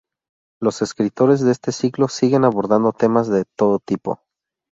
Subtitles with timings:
[0.59, 4.19] Los escritores de este siglo siguen abordando temas de todo tipo.